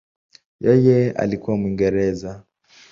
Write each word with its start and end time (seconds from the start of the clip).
Yeye 0.65 1.11
alikuwa 1.11 1.57
Mwingereza. 1.57 2.43